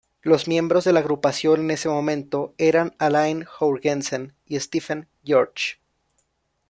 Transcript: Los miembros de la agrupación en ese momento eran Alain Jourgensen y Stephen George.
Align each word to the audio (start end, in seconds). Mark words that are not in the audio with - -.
Los 0.23 0.47
miembros 0.47 0.83
de 0.83 0.93
la 0.93 1.01
agrupación 1.01 1.59
en 1.61 1.69
ese 1.69 1.87
momento 1.87 2.55
eran 2.57 2.95
Alain 2.97 3.43
Jourgensen 3.45 4.33
y 4.47 4.59
Stephen 4.59 5.07
George. 5.23 5.75